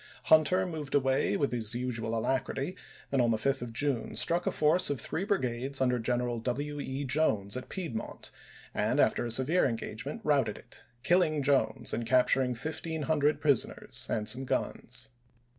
[0.33, 2.75] Hunter moved away with his usual alacrity,
[3.11, 6.79] and on the 5th of June struck a force of three brigades under General W.
[6.79, 7.03] E.
[7.03, 8.31] Jones at Piedmont,
[8.73, 14.07] and after a se vere engagement routed it, killing Jones and cap turing 1500 prisoners
[14.09, 15.09] and some guns.